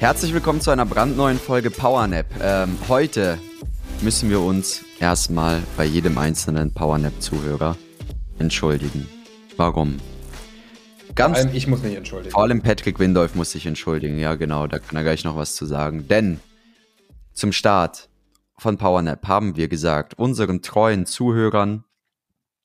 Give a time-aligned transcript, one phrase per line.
[0.00, 2.24] Herzlich willkommen zu einer brandneuen Folge PowerNap.
[2.40, 3.38] Ähm, heute
[4.00, 7.76] müssen wir uns erstmal bei jedem einzelnen PowerNap-Zuhörer
[8.38, 9.06] entschuldigen.
[9.58, 9.98] Warum?
[11.14, 12.32] Ganz vor allem ich muss mich entschuldigen.
[12.32, 14.18] Vor allem Patrick Windolf muss sich entschuldigen.
[14.18, 16.08] Ja, genau, da kann er gleich noch was zu sagen.
[16.08, 16.40] Denn
[17.34, 18.08] zum Start
[18.56, 21.84] von PowerNap haben wir gesagt, unseren treuen Zuhörern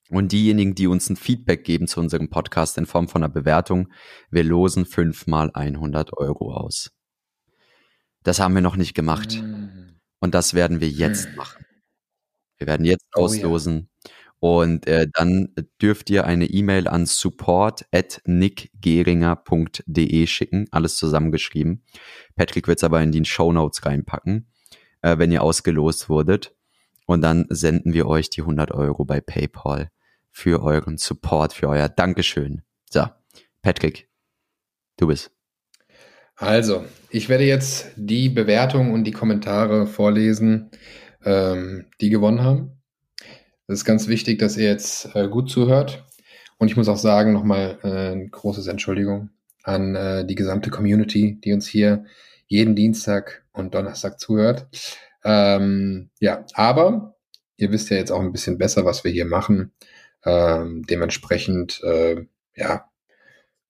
[0.09, 3.89] und diejenigen, die uns ein Feedback geben zu unserem Podcast in Form von einer Bewertung,
[4.31, 6.94] wir losen fünfmal 100 Euro aus.
[8.25, 9.41] Das haben wir noch nicht gemacht.
[9.41, 9.69] Mm.
[10.19, 11.35] Und das werden wir jetzt mm.
[11.35, 11.65] machen.
[12.57, 13.89] Wir werden jetzt oh, auslosen.
[14.03, 14.11] Ja.
[14.39, 20.67] Und äh, dann dürft ihr eine E-Mail an support at nickgeringer.de schicken.
[20.71, 21.83] Alles zusammengeschrieben.
[22.35, 24.47] Patrick wird es aber in die Show Notes reinpacken,
[25.01, 26.55] äh, wenn ihr ausgelost wurdet.
[27.05, 29.91] Und dann senden wir euch die 100 Euro bei PayPal
[30.31, 32.63] für euren Support, für euer Dankeschön.
[32.89, 33.05] So,
[33.61, 34.09] Patrick,
[34.97, 35.31] du bist.
[36.37, 40.69] Also, ich werde jetzt die Bewertungen und die Kommentare vorlesen,
[41.23, 42.81] ähm, die gewonnen haben.
[43.67, 46.05] Es ist ganz wichtig, dass ihr jetzt äh, gut zuhört.
[46.57, 49.29] Und ich muss auch sagen, nochmal äh, ein großes Entschuldigung
[49.63, 52.05] an äh, die gesamte Community, die uns hier
[52.47, 54.67] jeden Dienstag und Donnerstag zuhört.
[55.23, 57.15] Ähm, ja, aber
[57.57, 59.71] ihr wisst ja jetzt auch ein bisschen besser, was wir hier machen.
[60.25, 62.25] Ähm, dementsprechend, äh,
[62.55, 62.89] ja,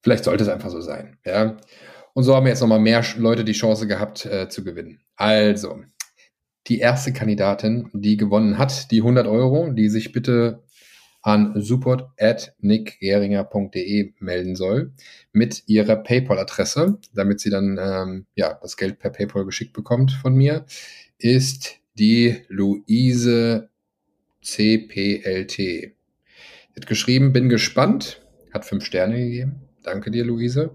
[0.01, 1.17] vielleicht sollte es einfach so sein.
[1.25, 1.57] Ja.
[2.15, 5.01] Und so haben wir jetzt nochmal mehr Leute die Chance gehabt äh, zu gewinnen.
[5.17, 5.83] Also,
[6.67, 10.63] die erste Kandidatin, die gewonnen hat, die 100 Euro, die sich bitte
[11.21, 14.93] an support at nickgeringer.de melden soll
[15.33, 20.35] mit ihrer PayPal-Adresse, damit sie dann ähm, ja das Geld per PayPal geschickt bekommt von
[20.35, 20.65] mir,
[21.17, 23.69] ist die Luise
[24.41, 25.95] CPLT.
[26.77, 29.64] Hat geschrieben, bin gespannt, hat fünf Sterne gegeben.
[29.85, 30.71] Danke dir, Luise.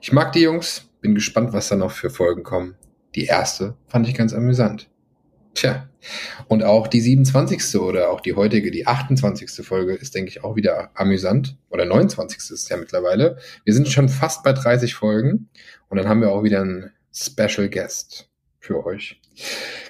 [0.00, 2.74] Ich mag die Jungs, bin gespannt, was da noch für Folgen kommen.
[3.14, 4.88] Die erste fand ich ganz amüsant.
[5.52, 5.90] Tja,
[6.48, 7.76] und auch die 27.
[7.80, 9.66] oder auch die heutige, die 28.
[9.66, 11.58] Folge ist, denke ich, auch wieder amüsant.
[11.68, 12.50] Oder 29.
[12.50, 13.36] ist ja mittlerweile.
[13.64, 15.50] Wir sind schon fast bei 30 Folgen
[15.90, 19.20] und dann haben wir auch wieder einen Special Guest für euch.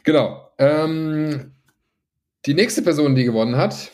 [0.03, 0.51] Genau.
[0.59, 1.53] Ähm,
[2.47, 3.93] die nächste Person, die gewonnen hat,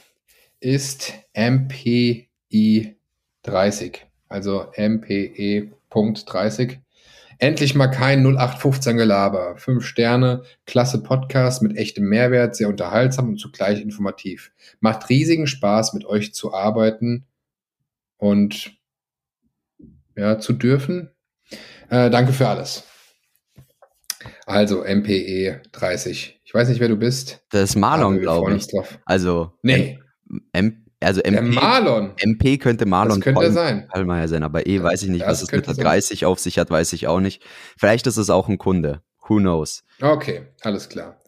[0.60, 2.96] ist MPI
[3.42, 6.78] 30 also MPE.30.
[7.38, 9.56] Endlich mal kein 0815 Gelaber.
[9.56, 14.52] Fünf Sterne, klasse Podcast mit echtem Mehrwert, sehr unterhaltsam und zugleich informativ.
[14.80, 17.26] Macht riesigen Spaß, mit euch zu arbeiten
[18.16, 18.76] und
[20.16, 21.10] ja, zu dürfen.
[21.90, 22.84] Äh, danke für alles.
[24.46, 26.40] Also MPE 30.
[26.44, 27.44] Ich weiß nicht, wer du bist.
[27.50, 28.68] Das ist Marlon, glaube ich.
[29.04, 29.98] Also nee.
[30.52, 32.12] M also MP, der Marlon.
[32.16, 33.88] MP könnte Marlon das könnte sein.
[33.88, 36.28] Palmer sein, aber E weiß ich nicht, das was es mit der 30 sein.
[36.28, 37.42] auf sich hat, weiß ich auch nicht.
[37.76, 39.02] Vielleicht ist es auch ein Kunde.
[39.28, 39.84] Who knows?
[40.00, 41.20] Okay, alles klar.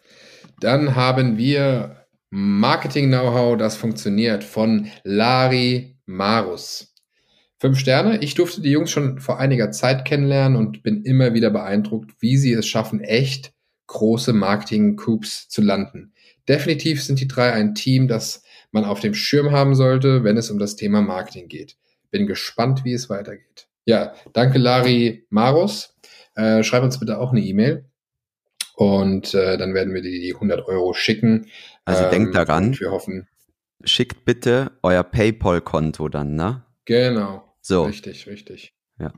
[0.60, 6.94] Dann haben wir Marketing Know-how, das funktioniert von Lari Marus.
[7.58, 8.18] Fünf Sterne.
[8.22, 12.36] Ich durfte die Jungs schon vor einiger Zeit kennenlernen und bin immer wieder beeindruckt, wie
[12.36, 13.52] sie es schaffen, echt
[13.86, 16.12] große Marketing-Coups zu landen.
[16.48, 18.42] Definitiv sind die drei ein Team, das
[18.74, 21.76] man auf dem Schirm haben sollte, wenn es um das Thema Marketing geht.
[22.10, 23.68] Bin gespannt, wie es weitergeht.
[23.84, 25.94] Ja, danke Lari Marus.
[26.34, 27.84] Äh, schreib uns bitte auch eine E-Mail
[28.74, 31.46] und äh, dann werden wir dir die 100 Euro schicken.
[31.84, 32.78] Also ähm, denkt daran.
[32.78, 33.28] Wir hoffen.
[33.84, 36.64] Schickt bitte euer PayPal-Konto dann, ne?
[36.84, 37.54] Genau.
[37.60, 37.84] So.
[37.84, 38.74] Richtig, richtig.
[38.98, 39.12] Ja.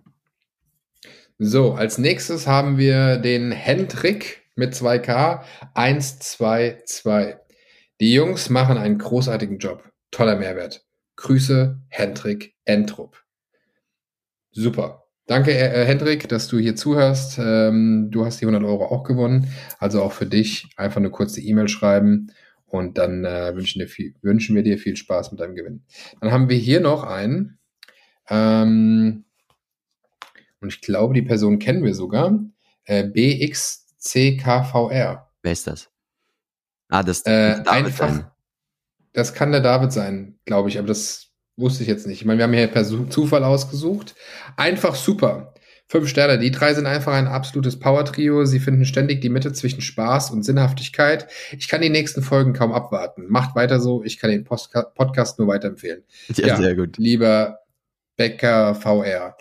[1.39, 7.46] So, als nächstes haben wir den Hendrik mit 2K 122.
[8.01, 9.91] Die Jungs machen einen großartigen Job.
[10.11, 10.85] Toller Mehrwert.
[11.17, 13.25] Grüße, Hendrik Entrup.
[14.51, 15.05] Super.
[15.27, 17.39] Danke, äh, Hendrik, dass du hier zuhörst.
[17.39, 19.49] Ähm, du hast die 100 Euro auch gewonnen.
[19.79, 22.33] Also auch für dich einfach eine kurze E-Mail schreiben
[22.67, 25.85] und dann äh, wünschen, dir viel, wünschen wir dir viel Spaß mit deinem Gewinn.
[26.21, 27.59] Dann haben wir hier noch einen.
[28.29, 29.25] Ähm,
[30.61, 32.39] und ich glaube, die Person kennen wir sogar.
[32.85, 34.43] Äh, BXCKVR.
[35.43, 35.91] Wer ist das?
[36.89, 38.09] Ah, das äh, einfach.
[38.09, 38.31] Sein.
[39.13, 42.21] Das kann der David sein, glaube ich, aber das wusste ich jetzt nicht.
[42.21, 44.15] Ich meine, wir haben hier per Zufall ausgesucht.
[44.57, 45.55] Einfach super.
[45.89, 46.39] Fünf Sterne.
[46.39, 48.45] Die drei sind einfach ein absolutes Power-Trio.
[48.45, 51.29] Sie finden ständig die Mitte zwischen Spaß und Sinnhaftigkeit.
[51.57, 53.27] Ich kann die nächsten Folgen kaum abwarten.
[53.29, 54.03] Macht weiter so.
[54.03, 56.03] Ich kann den Postka Podcast nur weiterempfehlen.
[56.35, 56.99] Ja, ja, sehr gut.
[56.99, 57.61] Lieber
[58.17, 59.37] Becker VR.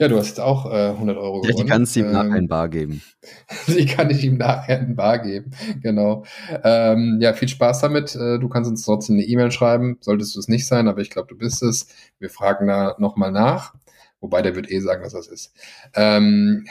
[0.00, 1.56] Ja, du hast auch äh, 100 Euro gewonnen.
[1.56, 3.02] Ja, die kannst du ihm ähm, nachher in Bar geben.
[3.66, 5.50] die kann ich ihm nachher in Bar geben,
[5.82, 6.24] genau.
[6.62, 8.14] Ähm, ja, viel Spaß damit.
[8.14, 9.98] Äh, du kannst uns trotzdem eine E-Mail schreiben.
[10.00, 11.88] Solltest du es nicht sein, aber ich glaube, du bist es.
[12.20, 13.74] Wir fragen da nochmal nach.
[14.20, 15.52] Wobei der wird eh sagen, dass das ist.
[15.94, 16.66] Ähm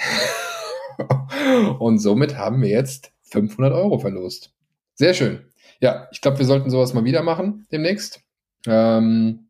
[1.79, 4.53] und somit haben wir jetzt 500 Euro verlost.
[4.93, 5.45] Sehr schön.
[5.81, 8.21] Ja, ich glaube, wir sollten sowas mal wieder machen demnächst.
[8.65, 9.46] Ähm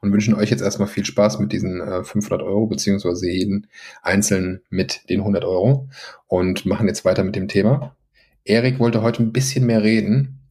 [0.00, 3.66] und wünschen euch jetzt erstmal viel Spaß mit diesen äh, 500 Euro, beziehungsweise jeden
[4.02, 5.88] einzeln mit den 100 Euro
[6.26, 7.96] und machen jetzt weiter mit dem Thema.
[8.44, 10.42] Erik wollte heute ein bisschen mehr reden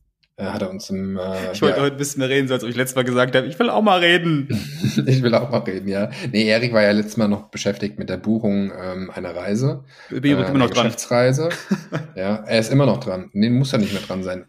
[0.42, 1.18] äh, hat er uns im.
[1.18, 1.84] Äh, ich wollte ja.
[1.84, 3.70] heute ein bisschen mehr reden, so als ob ich letztes Mal gesagt habe, ich will
[3.70, 4.48] auch mal reden.
[5.06, 6.10] ich will auch mal reden, ja.
[6.32, 9.84] Nee, Erik war ja letztes Mal noch beschäftigt mit der Buchung ähm, einer Reise.
[10.10, 10.86] Bin äh, immer noch dran.
[10.86, 11.50] Geschäftsreise.
[12.16, 13.30] ja, er ist immer noch dran.
[13.34, 14.46] Nee, muss er nicht mehr dran sein.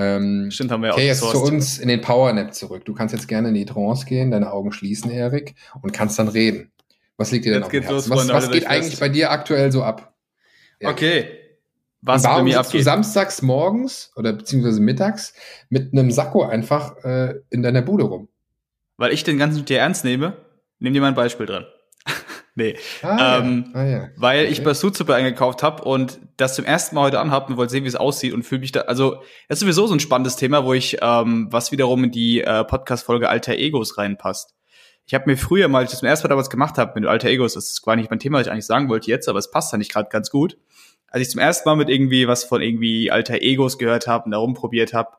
[0.00, 2.84] Ähm, Stimmt, haben wir okay, jetzt zu uns in den Powernap zurück.
[2.84, 6.28] Du kannst jetzt gerne in die Trance gehen, deine Augen schließen, Erik, und kannst dann
[6.28, 6.70] reden.
[7.16, 8.10] Was liegt dir denn jetzt auf dem Herzen?
[8.10, 10.14] Los, was, was geht eigentlich bei dir aktuell so ab?
[10.78, 10.94] Erik?
[10.94, 11.28] Okay,
[12.00, 12.80] was warum bei mir abgeht.
[12.80, 15.34] du samstags morgens oder beziehungsweise mittags
[15.68, 18.28] mit einem Sakko einfach äh, in deiner Bude rum?
[18.98, 20.36] Weil ich den ganzen dir ernst nehme.
[20.78, 21.66] Nimm dir mal ein Beispiel dran.
[22.58, 22.76] Nee.
[23.02, 23.80] Ah, ähm, ja.
[23.80, 24.08] Ah, ja.
[24.16, 24.52] Weil okay.
[24.52, 27.84] ich bei Suzupe eingekauft habe und das zum ersten Mal heute anhabe und wollte sehen,
[27.84, 28.82] wie es aussieht und fühle mich da.
[28.82, 32.42] Also, das ist sowieso so ein spannendes Thema, wo ich, ähm, was wiederum in die
[32.42, 34.54] äh, Podcast-Folge Alter Egos reinpasst.
[35.06, 37.08] Ich habe mir früher mal, als ich das zum ersten Mal damals gemacht habe mit
[37.08, 39.38] Alter Egos, das ist gar nicht mein Thema, was ich eigentlich sagen wollte jetzt, aber
[39.38, 40.58] es passt ja nicht gerade ganz gut
[41.10, 44.32] als ich zum ersten Mal mit irgendwie was von irgendwie alter Egos gehört habe und
[44.32, 45.16] da rumprobiert habe,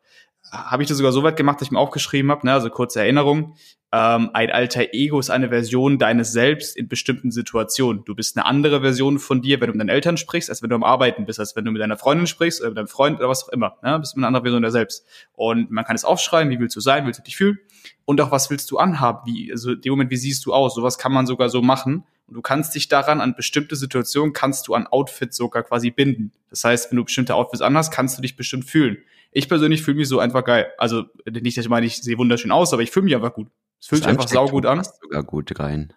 [0.52, 3.02] habe ich das sogar so weit gemacht, dass ich mir aufgeschrieben habe, ne, also kurze
[3.02, 3.56] Erinnerung,
[3.92, 8.06] ähm, ein alter Ego ist eine Version deines Selbst in bestimmten Situationen.
[8.06, 10.70] Du bist eine andere Version von dir, wenn du mit deinen Eltern sprichst, als wenn
[10.70, 13.18] du am Arbeiten bist, als wenn du mit deiner Freundin sprichst oder mit deinem Freund
[13.18, 13.78] oder was auch immer.
[13.82, 13.94] Ne?
[13.94, 15.08] Du bist eine andere Version der selbst.
[15.34, 17.58] Und man kann es aufschreiben, wie willst du sein, willst du dich fühlen
[18.06, 20.76] und auch was willst du anhaben, wie, also in dem Moment, wie siehst du aus,
[20.76, 24.68] sowas kann man sogar so machen und du kannst dich daran an bestimmte Situationen, kannst
[24.68, 26.32] du an Outfits sogar quasi binden.
[26.52, 29.00] Das heißt, wenn du bestimmte Outfits anhast, kannst du dich bestimmt fühlen.
[29.32, 30.72] Ich persönlich fühle mich so einfach geil.
[30.78, 33.48] Also nicht, dass ich meine, ich sehe wunderschön aus, aber ich fühle mich einfach gut.
[33.80, 34.78] Es fühlt sich einfach saugut an.
[34.78, 35.94] Passt sogar gut rein.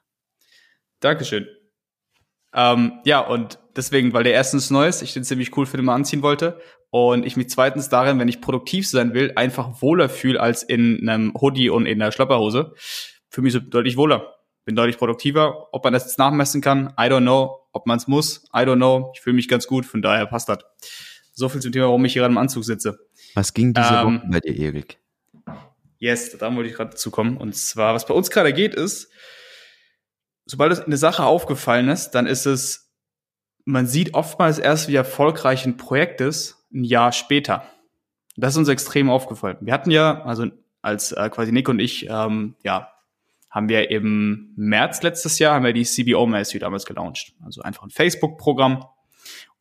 [1.01, 1.47] Dankeschön.
[2.55, 5.87] Ähm, ja, und deswegen, weil der erstens neu ist, ich den ziemlich cool für den
[5.87, 10.09] mal anziehen wollte und ich mich zweitens darin, wenn ich produktiv sein will, einfach wohler
[10.09, 12.75] fühle als in einem Hoodie und in einer Schlapperhose.
[13.31, 14.33] Fühle mich so deutlich wohler
[14.65, 15.69] bin deutlich produktiver.
[15.73, 17.59] Ob man das jetzt nachmessen kann, I don't know.
[17.73, 19.11] Ob man es muss, I don't know.
[19.15, 20.59] Ich fühle mich ganz gut, von daher passt das.
[21.33, 22.99] So viel zum Thema, warum ich hier gerade im Anzug sitze.
[23.35, 24.99] Was ging diese ähm, Woche bei dir, Erik?
[25.99, 27.37] Yes, da wollte ich gerade dazu kommen.
[27.37, 29.11] Und zwar, was bei uns gerade geht, ist,
[30.47, 32.93] sobald es eine Sache aufgefallen ist, dann ist es,
[33.65, 37.65] man sieht oftmals erst, wie erfolgreich ein Projekt ist, ein Jahr später.
[38.37, 39.59] Das ist uns extrem aufgefallen.
[39.61, 40.47] Wir hatten ja, also
[40.81, 42.93] als äh, quasi Nick und ich, ähm, ja,
[43.49, 47.35] haben wir im März letztes Jahr haben wir die CBO Mastery damals gelauncht.
[47.45, 48.85] Also einfach ein Facebook-Programm.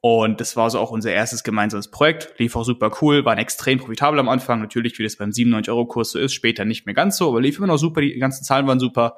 [0.04, 2.34] Und das war so auch unser erstes gemeinsames Projekt.
[2.40, 4.60] Lief auch super cool, waren extrem profitabel am Anfang.
[4.60, 7.68] Natürlich, wie das beim 97-Euro-Kurs so ist, später nicht mehr ganz so, aber lief immer
[7.68, 9.18] noch super, die ganzen Zahlen waren super.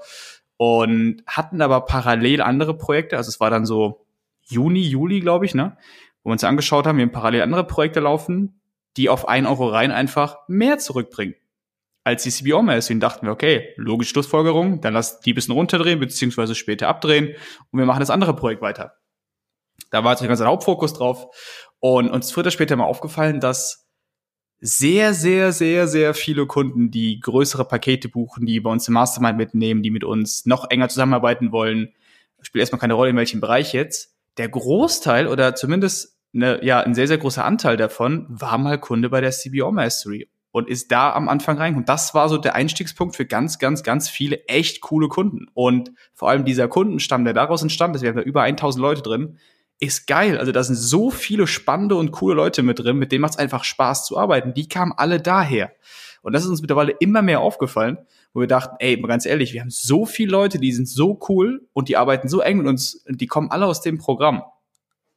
[0.58, 3.16] Und hatten aber parallel andere Projekte.
[3.16, 4.06] Also es war dann so
[4.42, 5.78] Juni, Juli, glaube ich, ne?
[6.22, 8.62] Wo wir uns angeschaut haben, wir haben parallel andere Projekte laufen,
[8.98, 11.36] die auf ein Euro rein einfach mehr zurückbringen
[12.04, 12.92] als die CBO mehr ist.
[12.92, 17.36] dachten wir, okay, logische Schlussfolgerung, dann lass die bisschen runterdrehen, beziehungsweise später abdrehen
[17.72, 18.98] und wir machen das andere Projekt weiter.
[19.94, 21.28] Da war ganz ein Hauptfokus drauf.
[21.80, 23.88] Und uns wird später mal aufgefallen, dass
[24.60, 29.38] sehr, sehr, sehr, sehr viele Kunden, die größere Pakete buchen, die bei uns im Mastermind
[29.38, 31.94] mitnehmen, die mit uns noch enger zusammenarbeiten wollen,
[32.42, 34.16] spielt erstmal keine Rolle, in welchem Bereich jetzt.
[34.38, 39.12] Der Großteil oder zumindest eine, ja, ein sehr, sehr großer Anteil davon war mal Kunde
[39.12, 41.76] bei der CBO Mastery und ist da am Anfang rein.
[41.76, 45.50] Und das war so der Einstiegspunkt für ganz, ganz, ganz viele echt coole Kunden.
[45.54, 49.04] Und vor allem dieser Kundenstamm, der daraus entstand ist, wir haben da über 1000 Leute
[49.04, 49.38] drin,
[49.88, 50.38] ist geil.
[50.38, 53.40] Also da sind so viele spannende und coole Leute mit drin, mit denen macht es
[53.40, 54.54] einfach Spaß zu arbeiten.
[54.54, 55.72] Die kamen alle daher.
[56.22, 57.98] Und das ist uns mittlerweile immer mehr aufgefallen,
[58.34, 61.20] wo wir dachten, ey, mal ganz ehrlich, wir haben so viele Leute, die sind so
[61.28, 64.44] cool und die arbeiten so eng mit uns, die kommen alle aus dem Programm.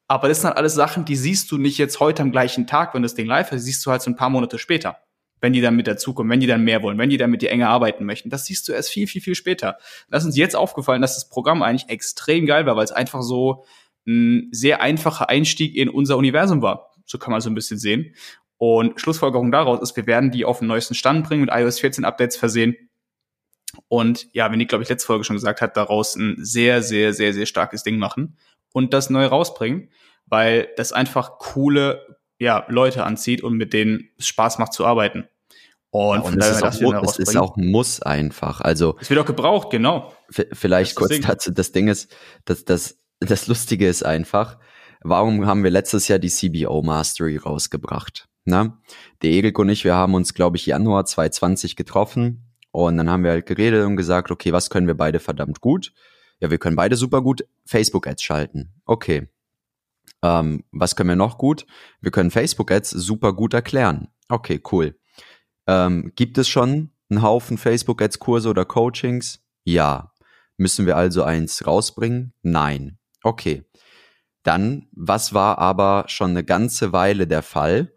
[0.08, 2.94] Aber das sind halt alles Sachen, die siehst du nicht jetzt heute am gleichen Tag,
[2.94, 4.98] wenn das Ding live ist, siehst du halt so ein paar Monate später
[5.40, 7.50] wenn die dann mit dazukommen, wenn die dann mehr wollen, wenn die dann mit dir
[7.50, 8.30] enger arbeiten möchten.
[8.30, 9.78] Das siehst du erst viel, viel, viel später.
[10.10, 13.22] Das ist uns jetzt aufgefallen, dass das Programm eigentlich extrem geil war, weil es einfach
[13.22, 13.64] so
[14.06, 16.92] ein sehr einfacher Einstieg in unser Universum war.
[17.04, 18.14] So kann man so ein bisschen sehen.
[18.58, 22.04] Und Schlussfolgerung daraus ist, wir werden die auf den neuesten Stand bringen, mit iOS 14
[22.04, 22.76] Updates versehen.
[23.88, 27.12] Und ja, wenn ich, glaube ich, letzte Folge schon gesagt hat, daraus ein sehr, sehr,
[27.12, 28.38] sehr, sehr starkes Ding machen
[28.72, 29.90] und das neu rausbringen,
[30.26, 35.28] weil das einfach coole ja, Leute anzieht und mit denen es Spaß macht zu arbeiten.
[35.90, 38.60] Und, ja, und es, ist auch, es ist auch Muss einfach.
[38.60, 40.12] Also es wird auch gebraucht, genau.
[40.30, 41.50] Vielleicht kurz dazu.
[41.52, 44.58] Das Ding ist, dass das, das Lustige ist einfach,
[45.00, 48.28] warum haben wir letztes Jahr die CBO Mastery rausgebracht?
[48.44, 48.80] Na?
[49.22, 53.24] Der Erik und ich, wir haben uns, glaube ich, Januar 2020 getroffen und dann haben
[53.24, 55.92] wir halt geredet und gesagt, okay, was können wir beide verdammt gut?
[56.40, 58.74] Ja, wir können beide super gut Facebook-Ads schalten.
[58.84, 59.28] Okay.
[60.22, 61.66] Ähm, was können wir noch gut?
[62.00, 64.08] Wir können Facebook-Ads super gut erklären.
[64.28, 64.98] Okay, cool.
[65.66, 69.40] Ähm, gibt es schon einen Haufen Facebook-Ads-Kurse oder Coachings?
[69.64, 70.12] Ja.
[70.56, 72.32] Müssen wir also eins rausbringen?
[72.42, 72.98] Nein.
[73.26, 73.64] Okay.
[74.44, 77.92] Dann, was war aber schon eine ganze Weile der Fall?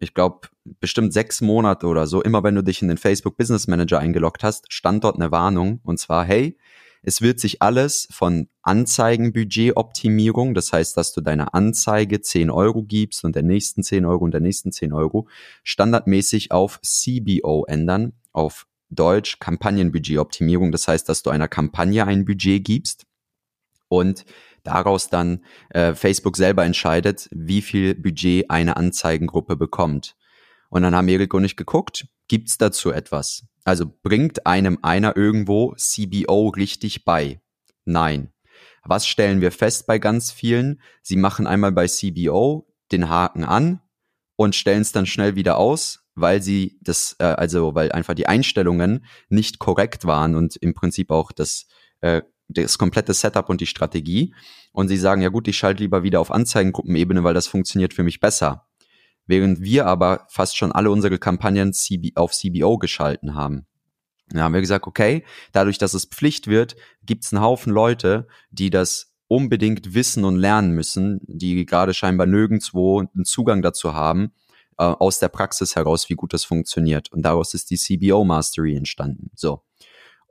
[0.00, 0.48] Ich glaube,
[0.80, 4.42] bestimmt sechs Monate oder so, immer wenn du dich in den Facebook Business Manager eingeloggt
[4.42, 6.56] hast, stand dort eine Warnung und zwar, hey,
[7.02, 13.24] es wird sich alles von Anzeigenbudgetoptimierung, das heißt, dass du deiner Anzeige 10 Euro gibst
[13.24, 15.28] und der nächsten 10 Euro und der nächsten 10 Euro,
[15.64, 20.72] standardmäßig auf CBO ändern, auf Deutsch Kampagnenbudgetoptimierung.
[20.72, 23.04] Das heißt, dass du einer Kampagne ein Budget gibst
[23.92, 24.24] und
[24.62, 30.16] daraus dann äh, Facebook selber entscheidet, wie viel Budget eine Anzeigengruppe bekommt.
[30.70, 33.44] Und dann haben Erik und ich geguckt, gibt's dazu etwas?
[33.64, 37.40] Also bringt einem einer irgendwo CBO richtig bei?
[37.84, 38.32] Nein.
[38.84, 40.80] Was stellen wir fest bei ganz vielen?
[41.02, 43.80] Sie machen einmal bei CBO den Haken an
[44.36, 48.26] und stellen es dann schnell wieder aus, weil sie das, äh, also weil einfach die
[48.26, 51.66] Einstellungen nicht korrekt waren und im Prinzip auch das,
[52.00, 54.34] äh, das komplette Setup und die Strategie.
[54.72, 58.02] Und sie sagen, ja gut, ich schalte lieber wieder auf Anzeigengruppenebene, weil das funktioniert für
[58.02, 58.66] mich besser
[59.26, 61.72] während wir aber fast schon alle unsere Kampagnen
[62.14, 63.66] auf CBO geschalten haben.
[64.28, 68.26] Da haben wir gesagt, okay, dadurch, dass es Pflicht wird, gibt es einen Haufen Leute,
[68.50, 74.32] die das unbedingt wissen und lernen müssen, die gerade scheinbar nirgendwo einen Zugang dazu haben,
[74.78, 77.12] äh, aus der Praxis heraus, wie gut das funktioniert.
[77.12, 79.30] Und daraus ist die CBO Mastery entstanden.
[79.34, 79.62] So.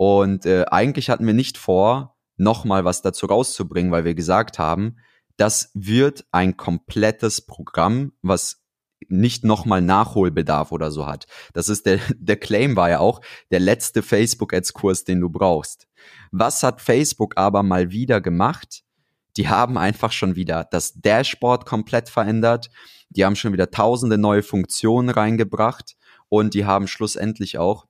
[0.01, 4.97] Und äh, eigentlich hatten wir nicht vor, nochmal was dazu rauszubringen, weil wir gesagt haben,
[5.37, 8.63] das wird ein komplettes Programm, was
[9.09, 11.27] nicht nochmal Nachholbedarf oder so hat.
[11.53, 15.87] Das ist der, der Claim war ja auch der letzte Facebook-Ads-Kurs, den du brauchst.
[16.31, 18.81] Was hat Facebook aber mal wieder gemacht?
[19.37, 22.71] Die haben einfach schon wieder das Dashboard komplett verändert.
[23.11, 25.95] Die haben schon wieder tausende neue Funktionen reingebracht
[26.27, 27.85] und die haben schlussendlich auch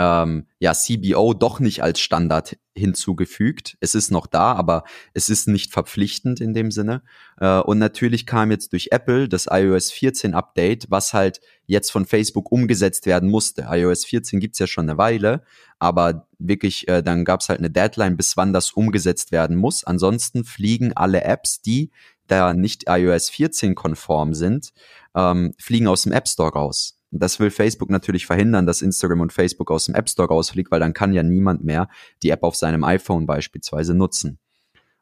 [0.00, 3.76] ähm, ja, CBO doch nicht als Standard hinzugefügt.
[3.80, 7.02] Es ist noch da, aber es ist nicht verpflichtend in dem Sinne.
[7.38, 12.06] Äh, und natürlich kam jetzt durch Apple das iOS 14 Update, was halt jetzt von
[12.06, 13.66] Facebook umgesetzt werden musste.
[13.70, 15.42] iOS 14 gibt's ja schon eine Weile,
[15.78, 19.84] aber wirklich, äh, dann gab's halt eine Deadline, bis wann das umgesetzt werden muss.
[19.84, 21.90] Ansonsten fliegen alle Apps, die
[22.26, 24.70] da nicht iOS 14 konform sind,
[25.14, 26.99] ähm, fliegen aus dem App Store raus.
[27.10, 30.80] Das will Facebook natürlich verhindern, dass Instagram und Facebook aus dem App Store rausfliegt, weil
[30.80, 31.88] dann kann ja niemand mehr
[32.22, 34.38] die App auf seinem iPhone beispielsweise nutzen.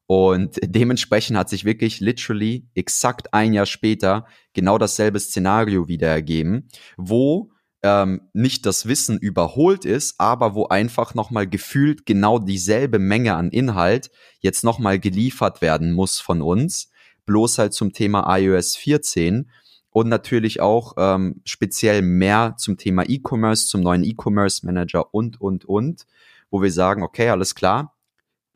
[0.06, 6.68] Und dementsprechend hat sich wirklich literally exakt ein Jahr später genau dasselbe Szenario wieder ergeben,
[6.96, 7.50] wo
[7.82, 13.50] ähm, nicht das Wissen überholt ist, aber wo einfach nochmal gefühlt genau dieselbe Menge an
[13.50, 14.10] Inhalt
[14.40, 16.90] jetzt nochmal geliefert werden muss von uns,
[17.26, 19.50] bloß halt zum Thema iOS 14
[19.90, 25.64] und natürlich auch ähm, speziell mehr zum Thema E-Commerce, zum neuen E-Commerce Manager und, und,
[25.64, 26.06] und,
[26.50, 27.96] wo wir sagen, okay, alles klar.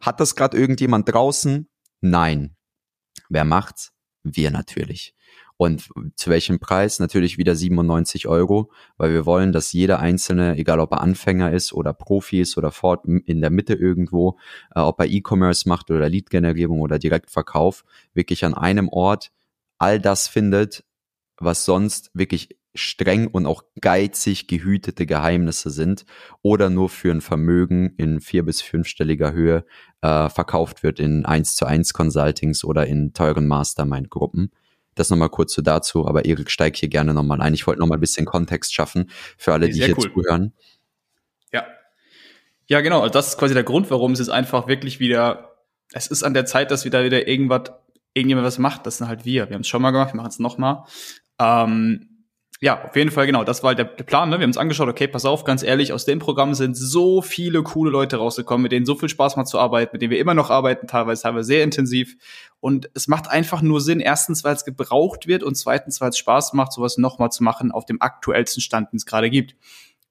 [0.01, 1.69] Hat das gerade irgendjemand draußen?
[2.01, 2.57] Nein.
[3.29, 3.93] Wer macht's?
[4.25, 5.15] Wir natürlich.
[5.57, 6.99] Und zu welchem Preis?
[6.99, 11.73] Natürlich wieder 97 Euro, weil wir wollen, dass jeder Einzelne, egal ob er Anfänger ist
[11.73, 14.39] oder Profi ist oder fort in der Mitte irgendwo,
[14.75, 19.31] äh, ob er E-Commerce macht oder Lead-Generierung oder Direktverkauf, wirklich an einem Ort
[19.79, 20.85] all das findet,
[21.45, 26.07] was sonst wirklich streng und auch geizig gehütete Geheimnisse sind
[26.41, 29.65] oder nur für ein Vermögen in vier- bis fünfstelliger Höhe
[30.01, 34.53] äh, verkauft wird in 1 zu 1 Consultings oder in teuren Mastermind-Gruppen.
[34.95, 37.55] Das nochmal kurz so dazu, aber Erik steigt hier gerne nochmal ein.
[37.55, 40.13] Ich wollte nochmal ein bisschen Kontext schaffen für alle, die hier cool.
[40.13, 40.53] zuhören.
[41.53, 41.67] Ja.
[42.69, 43.01] Ja, genau.
[43.01, 45.57] Also das ist quasi der Grund, warum es ist einfach wirklich wieder,
[45.93, 47.71] es ist an der Zeit, dass wieder wieder irgendwas,
[48.15, 48.87] irgendjemand was macht.
[48.87, 49.49] Das sind halt wir.
[49.49, 50.85] Wir haben es schon mal gemacht, wir machen es nochmal.
[51.39, 52.13] Ähm,
[52.63, 53.43] ja, auf jeden Fall, genau.
[53.43, 54.31] Das war halt der, der Plan.
[54.31, 54.39] Ne?
[54.39, 57.65] Wir haben uns angeschaut, okay, pass auf, ganz ehrlich, aus dem Programm sind so viele
[57.65, 60.35] coole Leute rausgekommen, mit denen so viel Spaß macht zu arbeiten, mit denen wir immer
[60.35, 62.17] noch arbeiten, teilweise, teilweise sehr intensiv.
[62.61, 66.19] Und es macht einfach nur Sinn, erstens, weil es gebraucht wird und zweitens, weil es
[66.19, 69.57] Spaß macht, sowas nochmal zu machen auf dem aktuellsten Stand, den es gerade gibt.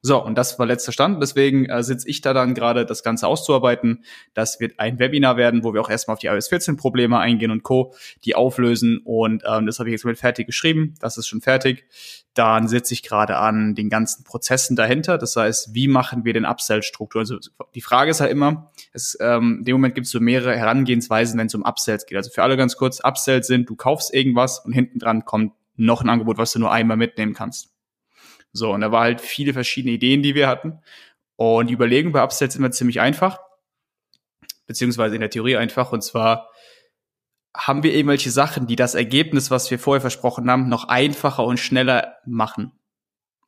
[0.04, 1.22] So, und das war letzter Stand.
[1.22, 4.04] Deswegen äh, sitze ich da dann gerade, das Ganze auszuarbeiten.
[4.34, 7.52] Das wird ein Webinar werden, wo wir auch erstmal auf die iOS 14 Probleme eingehen
[7.52, 7.94] und Co.,
[8.26, 9.00] die auflösen.
[9.04, 10.96] Und ähm, das habe ich jetzt mit fertig geschrieben.
[11.00, 11.86] Das ist schon fertig.
[12.34, 15.20] Dann sitze ich gerade an den ganzen Prozessen dahinter.
[15.20, 17.20] Das heißt, wie machen wir den Upsell-Struktur?
[17.22, 17.38] Also
[17.76, 21.38] die Frage ist halt immer, es, ähm, in dem Moment gibt es so mehrere Herangehensweisen,
[21.38, 22.18] wenn es um Upsells geht.
[22.18, 26.02] Also für alle ganz kurz, Upsells sind, du kaufst irgendwas und hinten dran kommt noch
[26.02, 27.71] ein Angebot, was du nur einmal mitnehmen kannst.
[28.54, 30.80] So, und da war halt viele verschiedene Ideen, die wir hatten.
[31.36, 33.40] Und die Überlegung bei Upsells immer ziemlich einfach,
[34.68, 35.92] beziehungsweise in der Theorie einfach.
[35.92, 36.50] Und zwar
[37.56, 41.60] haben wir irgendwelche Sachen, die das Ergebnis, was wir vorher versprochen haben, noch einfacher und
[41.60, 42.72] schneller machen.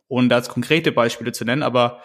[0.08, 2.02] Ohne da als konkrete Beispiele zu nennen, aber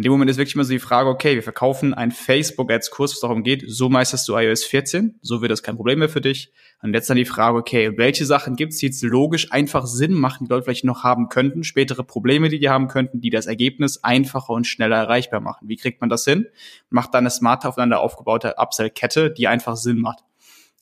[0.00, 3.20] in dem Moment ist wirklich immer so die Frage, okay, wir verkaufen einen Facebook-Ads-Kurs, was
[3.20, 6.54] darum geht, so meisterst du iOS 14, so wird das kein Problem mehr für dich.
[6.80, 10.14] Und jetzt dann die Frage, okay, welche Sachen gibt es, die jetzt logisch einfach Sinn
[10.14, 13.44] machen, die Leute vielleicht noch haben könnten, spätere Probleme, die die haben könnten, die das
[13.44, 15.68] Ergebnis einfacher und schneller erreichbar machen.
[15.68, 16.46] Wie kriegt man das hin?
[16.88, 20.24] Macht dann eine smart aufeinander aufgebaute Upsell-Kette, die einfach Sinn macht.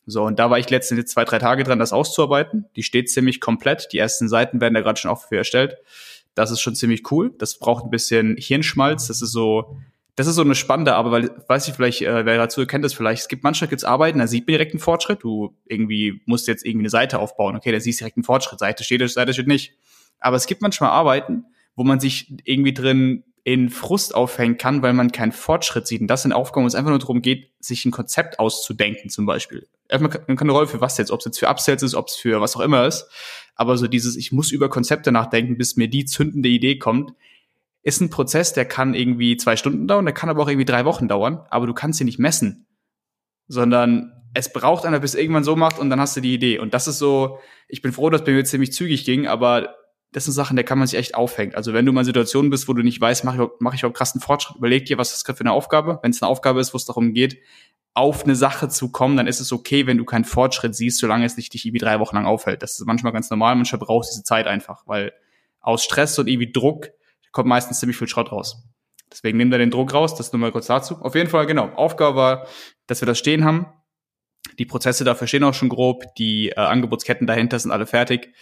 [0.06, 2.66] So, und da war ich letztens zwei, drei Tage dran, das auszuarbeiten.
[2.76, 3.88] Die steht ziemlich komplett.
[3.92, 5.76] Die ersten Seiten werden da gerade schon auch für erstellt.
[6.35, 7.35] Das ist schon ziemlich cool.
[7.38, 9.08] Das braucht ein bisschen Hirnschmalz.
[9.08, 9.76] Das ist so,
[10.16, 12.94] das ist so eine spannende Arbeit, weil, weiß ich vielleicht, äh, wer dazu kennt das
[12.94, 13.23] vielleicht.
[13.23, 15.23] Es gibt manchmal gibt's Arbeiten, da sieht man direkt einen Fortschritt.
[15.23, 17.56] Du irgendwie musst jetzt irgendwie eine Seite aufbauen.
[17.56, 18.58] Okay, da siehst du direkt einen Fortschritt.
[18.58, 19.75] Seite steht, Seite steht nicht.
[20.20, 21.44] Aber es gibt manchmal Arbeiten,
[21.76, 26.02] wo man sich irgendwie drin in Frust aufhängen kann, weil man keinen Fortschritt sieht.
[26.02, 29.25] Und das sind Aufgaben, wo es einfach nur darum geht, sich ein Konzept auszudenken, zum
[29.25, 29.66] Beispiel.
[29.90, 32.16] Man kann eine Rolle für was jetzt, ob es jetzt für Upsells ist, ob es
[32.16, 33.08] für was auch immer ist.
[33.58, 37.12] Aber so dieses, ich muss über Konzepte nachdenken, bis mir die zündende Idee kommt,
[37.82, 40.84] ist ein Prozess, der kann irgendwie zwei Stunden dauern, der kann aber auch irgendwie drei
[40.84, 42.66] Wochen dauern, aber du kannst ihn nicht messen.
[43.48, 46.58] Sondern es braucht einer, bis irgendwann so macht und dann hast du die Idee.
[46.58, 49.74] Und das ist so, ich bin froh, dass bei mir ziemlich zügig ging, aber
[50.12, 51.54] das sind Sachen, der kann man sich echt aufhängen.
[51.54, 53.80] Also wenn du mal in Situationen bist, wo du nicht weißt, mache ich, mach ich
[53.80, 55.98] überhaupt krassen Fortschritt, überleg dir, was ist das gerade für eine Aufgabe.
[56.02, 57.38] Wenn es eine Aufgabe ist, wo es darum geht,
[57.98, 61.24] auf eine Sache zu kommen, dann ist es okay, wenn du keinen Fortschritt siehst, solange
[61.24, 62.62] es nicht dich irgendwie drei Wochen lang aufhält.
[62.62, 65.12] Das ist manchmal ganz normal, manchmal brauchst diese Zeit einfach, weil
[65.60, 66.90] aus Stress und irgendwie Druck
[67.32, 68.64] kommt meistens ziemlich viel Schrott raus.
[69.11, 70.96] Deswegen nimm da den Druck raus, das nur mal kurz dazu.
[71.00, 72.46] Auf jeden Fall, genau, Aufgabe war,
[72.87, 73.66] dass wir das stehen haben.
[74.58, 78.32] Die Prozesse dafür stehen auch schon grob, die äh, Angebotsketten dahinter sind alle fertig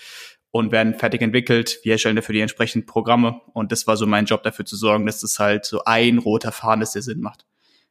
[0.51, 1.79] und werden fertig entwickelt.
[1.83, 5.07] Wir erstellen dafür die entsprechenden Programme und das war so mein Job dafür zu sorgen,
[5.07, 7.47] dass das halt so ein roter Faden ist, der Sinn macht.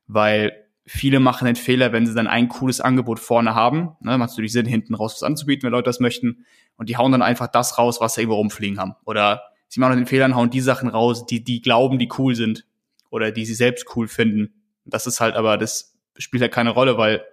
[0.07, 4.31] Weil viele machen den Fehler, wenn sie dann ein cooles Angebot vorne haben, ne, macht
[4.31, 6.45] natürlich Sinn, hinten raus was anzubieten, wenn Leute das möchten,
[6.77, 8.95] und die hauen dann einfach das raus, was sie irgendwo rumfliegen haben.
[9.05, 12.35] Oder sie machen den Fehler und hauen die Sachen raus, die die glauben, die cool
[12.35, 12.65] sind
[13.09, 14.53] oder die sie selbst cool finden.
[14.85, 17.23] Das ist halt aber, das spielt halt keine Rolle, weil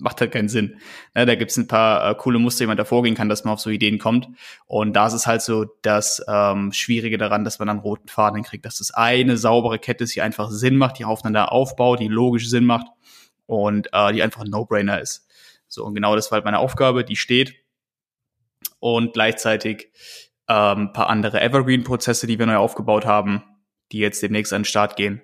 [0.00, 0.78] macht halt keinen Sinn.
[1.14, 3.52] Ne, da gibt's ein paar äh, coole Muster, wie man da vorgehen kann, dass man
[3.54, 4.28] auf so Ideen kommt.
[4.66, 8.42] Und da ist es halt so das ähm, Schwierige daran, dass man dann roten Faden
[8.42, 12.08] kriegt, dass das eine saubere Kette ist, die einfach Sinn macht, die aufeinander aufbaut, die
[12.08, 12.86] logisch Sinn macht
[13.50, 15.26] und äh, die einfach ein No-Brainer ist.
[15.66, 17.56] So, und genau das war halt meine Aufgabe, die steht.
[18.78, 19.90] Und gleichzeitig
[20.48, 23.42] ähm, paar andere Evergreen-Prozesse, die wir neu aufgebaut haben,
[23.90, 25.20] die jetzt demnächst an den Start gehen.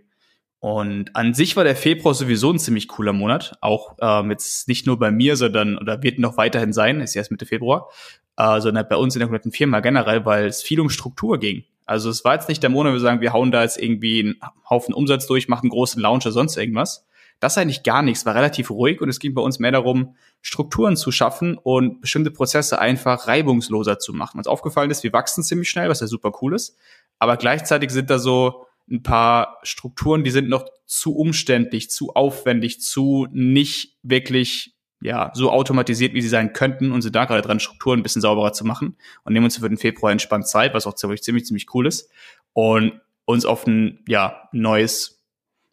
[0.58, 3.56] Und an sich war der Februar sowieso ein ziemlich cooler Monat.
[3.60, 7.30] Auch ähm, jetzt nicht nur bei mir, sondern, oder wird noch weiterhin sein, ist erst
[7.30, 7.88] Mitte Februar,
[8.36, 11.64] äh, sondern bei uns in der kompletten Firma generell, weil es viel um Struktur ging.
[11.84, 14.20] Also es war jetzt nicht der Monat, wo wir sagen, wir hauen da jetzt irgendwie
[14.20, 17.06] einen Haufen Umsatz durch, machen einen großen Launch oder sonst irgendwas,
[17.40, 20.96] das eigentlich gar nichts, war relativ ruhig und es ging bei uns mehr darum, Strukturen
[20.96, 24.38] zu schaffen und bestimmte Prozesse einfach reibungsloser zu machen.
[24.38, 26.76] Uns aufgefallen ist, wir wachsen ziemlich schnell, was ja super cool ist,
[27.18, 32.80] aber gleichzeitig sind da so ein paar Strukturen, die sind noch zu umständlich, zu aufwendig,
[32.80, 37.60] zu nicht wirklich ja, so automatisiert, wie sie sein könnten und sind da gerade dran,
[37.60, 40.86] Strukturen ein bisschen sauberer zu machen und nehmen uns für den Februar entspannt Zeit, was
[40.86, 42.10] auch ziemlich, ziemlich, cool ist
[42.52, 45.15] und uns auf ein, ja, neues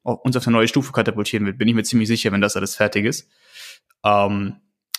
[0.04, 2.76] uns auf eine neue Stufe katapultieren wird, bin ich mir ziemlich sicher, wenn das alles
[2.76, 3.30] fertig ist.
[4.04, 4.58] Ähm,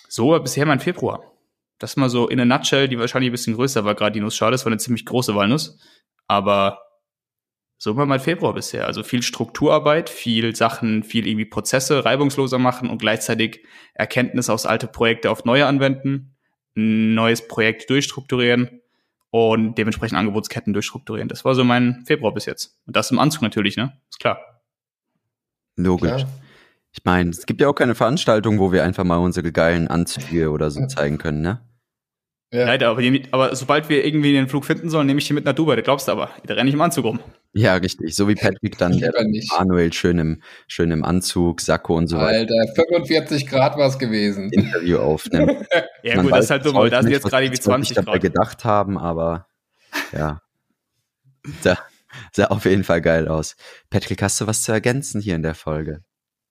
[0.09, 1.33] so war bisher mein Februar.
[1.79, 4.37] Das mal so in a nutshell, die wahrscheinlich ein bisschen größer war, gerade die Nuss.
[4.37, 5.79] Schade, das war eine ziemlich große Walnuss.
[6.27, 6.79] Aber
[7.77, 8.87] so war mein Februar bisher.
[8.87, 14.87] Also viel Strukturarbeit, viel Sachen, viel irgendwie Prozesse reibungsloser machen und gleichzeitig Erkenntnisse aus alte
[14.87, 16.37] Projekte auf neue anwenden,
[16.77, 18.81] ein neues Projekt durchstrukturieren
[19.31, 21.29] und dementsprechend Angebotsketten durchstrukturieren.
[21.29, 22.79] Das war so mein Februar bis jetzt.
[22.87, 24.01] Und das im Anzug natürlich, ne?
[24.09, 24.54] Ist klar.
[25.77, 26.11] Logisch.
[26.11, 26.29] Klar.
[26.93, 30.51] Ich meine, es gibt ja auch keine Veranstaltung, wo wir einfach mal unsere geilen Anzüge
[30.51, 31.61] oder so zeigen können, ne?
[32.53, 32.67] Ja.
[32.67, 35.45] Leider, aber, die, aber sobald wir irgendwie den Flug finden sollen, nehme ich die mit
[35.45, 35.75] nach Dubai.
[35.75, 37.19] Da glaubst du aber, da renne ich im Anzug rum.
[37.53, 38.15] Ja, richtig.
[38.15, 39.13] So wie Patrick dann, der
[39.59, 42.55] Manuel schön im, schön im Anzug, Sakko und so weiter.
[42.55, 44.51] Alter, 45 Grad war es gewesen.
[44.53, 45.67] Interview aufnimmt.
[46.05, 48.07] ja, Man gut, das ist halt dumm, weil da sind jetzt gerade wie 20 Grad.
[48.07, 49.49] dabei gedacht haben, aber
[50.13, 50.41] ja.
[51.65, 51.77] Da,
[52.33, 53.57] Sah auf jeden Fall geil aus.
[53.91, 56.03] Patrick, hast du was zu ergänzen hier in der Folge?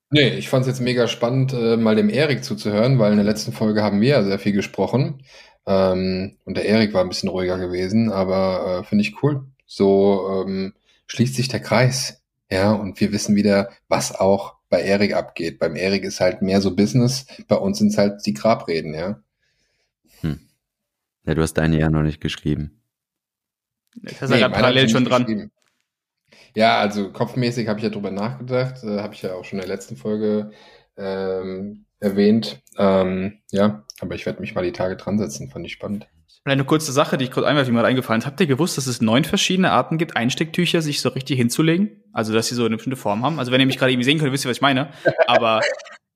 [0.10, 3.26] Nee, ich fand es jetzt mega spannend, äh, mal dem Erik zuzuhören, weil in der
[3.26, 5.23] letzten Folge haben wir ja sehr viel gesprochen.
[5.65, 9.47] Ähm, und der Erik war ein bisschen ruhiger gewesen, aber äh, finde ich cool.
[9.65, 10.73] So ähm,
[11.08, 12.21] schließt sich der Kreis.
[12.52, 15.58] Ja, und wir wissen wieder, was auch bei Erik abgeht.
[15.58, 19.19] Beim Erik ist halt mehr so Business, bei uns sind es halt die Grabreden, ja.
[20.21, 20.39] Hm.
[21.26, 22.83] Ja, du hast deine ja noch nicht geschrieben.
[24.01, 25.51] Ich nee, ja parallel schon dran.
[26.56, 29.65] Ja, also kopfmäßig habe ich ja drüber nachgedacht, äh, habe ich ja auch schon in
[29.65, 30.51] der letzten Folge
[30.97, 32.62] ähm, erwähnt.
[32.77, 36.08] Ähm, ja, aber ich werde mich mal die Tage dran setzen, fand ich spannend.
[36.45, 38.27] Eine kurze Sache, die ich kurz einmal mal eingefallen ist.
[38.27, 42.03] Habt ihr gewusst, dass es neun verschiedene Arten gibt, Einstecktücher sich so richtig hinzulegen?
[42.12, 43.39] Also, dass sie so eine bestimmte Form haben?
[43.39, 44.89] Also, wenn ihr mich gerade irgendwie sehen könnt, wisst ihr, was ich meine.
[45.25, 45.62] Aber,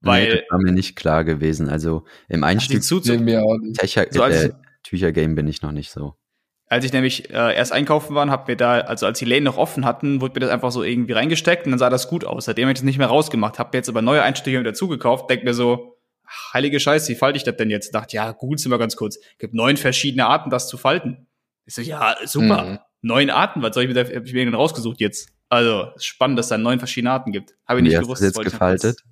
[0.02, 0.28] weil.
[0.28, 1.70] Nee, das war mir nicht klar gewesen.
[1.70, 2.84] Also, im Einstieg.
[2.84, 4.52] So äh,
[4.84, 6.16] Tücher-Game bin ich noch nicht so.
[6.70, 9.58] Als ich nämlich äh, erst einkaufen war, hab mir da, also als die Läden noch
[9.58, 12.46] offen hatten, wurde mir das einfach so irgendwie reingesteckt und dann sah das gut aus.
[12.46, 13.58] Seitdem habe ich das nicht mehr rausgemacht.
[13.58, 15.98] Hab mir jetzt aber neue Einstiche dazu gekauft, denk mir so,
[16.54, 17.94] heilige Scheiße, wie falte ich das denn jetzt?
[17.96, 19.18] Dachte, ja, gut, sind wir ganz kurz.
[19.40, 21.28] Gibt neun verschiedene Arten, das zu falten.
[21.66, 22.64] Ich so, ja, super.
[22.64, 22.80] Mhm.
[23.02, 25.30] Neun Arten, was soll ich mir, hab ich mir denn rausgesucht jetzt?
[25.50, 27.56] Also, spannend, dass es da neun verschiedene Arten gibt.
[27.66, 28.22] Habe ich wie nicht gewusst.
[28.22, 29.04] Hast du jetzt gefaltet?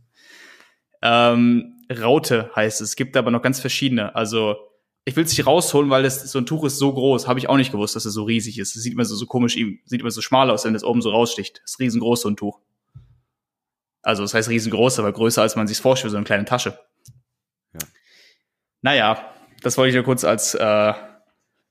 [1.02, 2.90] Ähm, Raute heißt es.
[2.90, 4.16] Es gibt aber noch ganz verschiedene.
[4.16, 4.58] Also,
[5.08, 7.28] ich will es nicht rausholen, weil das, so ein Tuch ist so groß.
[7.28, 8.76] Habe ich auch nicht gewusst, dass es so riesig ist.
[8.76, 11.12] Es sieht immer so, so komisch, sieht immer so schmal aus, wenn das oben so
[11.12, 11.62] raussticht.
[11.62, 12.60] Das ist riesengroß, so ein Tuch.
[14.02, 16.80] Also, das heißt riesengroß, aber größer, als man sich vorstellt, so eine kleine Tasche.
[18.82, 20.94] Naja, das wollte ich nur kurz als äh,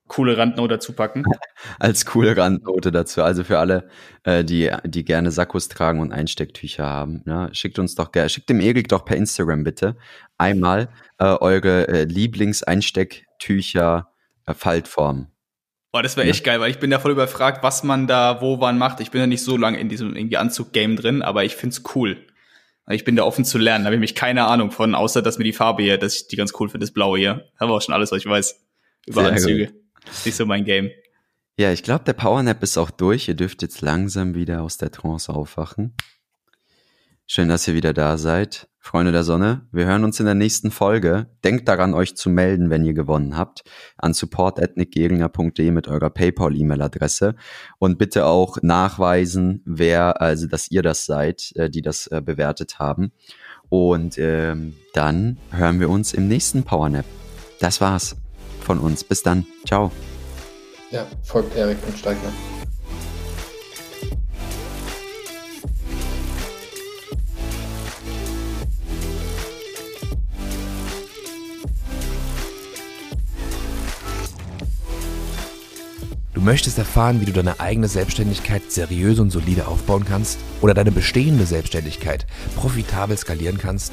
[0.08, 1.24] coole Randnote dazu packen.
[1.78, 3.22] als coole Randnote dazu.
[3.22, 3.88] Also für alle,
[4.24, 8.48] äh, die, die gerne Sakkos tragen und Einstecktücher haben, ja, schickt uns doch gerne, schickt
[8.48, 9.96] dem Erik doch per Instagram bitte
[10.38, 10.88] einmal
[11.18, 14.08] äh, eure äh, Lieblingseinstecktücher
[14.46, 15.28] äh, Faltform.
[15.92, 18.60] Boah, das wäre echt geil, weil ich bin da voll überfragt, was man da wo
[18.60, 19.00] wann macht.
[19.00, 22.16] Ich bin ja nicht so lange in diesem irgendwie Anzug-Game drin, aber ich find's cool.
[22.90, 25.38] Ich bin da offen zu lernen, da habe ich mich keine Ahnung von, außer dass
[25.38, 27.48] mir die Farbe hier, dass ich die ganz cool finde, das Blaue hier.
[27.58, 28.60] Aber auch schon alles, was ich weiß
[29.06, 29.66] über Sehr Anzüge.
[29.68, 29.83] Gut.
[30.10, 30.90] Ist nicht so mein Game.
[31.56, 33.28] Ja, ich glaube, der Powernap ist auch durch.
[33.28, 35.94] Ihr dürft jetzt langsam wieder aus der Trance aufwachen.
[37.26, 38.68] Schön, dass ihr wieder da seid.
[38.78, 41.26] Freunde der Sonne, wir hören uns in der nächsten Folge.
[41.42, 43.62] Denkt daran, euch zu melden, wenn ihr gewonnen habt,
[43.96, 47.34] an support.nickgeringer.de mit eurer PayPal-E-Mail-Adresse
[47.78, 52.78] und bitte auch nachweisen, wer, also dass ihr das seid, äh, die das äh, bewertet
[52.78, 53.12] haben.
[53.70, 57.06] Und ähm, dann hören wir uns im nächsten Powernap.
[57.60, 58.16] Das war's
[58.64, 59.04] von uns.
[59.04, 59.46] Bis dann.
[59.66, 59.92] Ciao.
[60.90, 62.32] Ja, folgt Erik und Steigner.
[76.44, 81.46] möchtest erfahren, wie du deine eigene Selbstständigkeit seriös und solide aufbauen kannst oder deine bestehende
[81.46, 83.92] Selbstständigkeit profitabel skalieren kannst,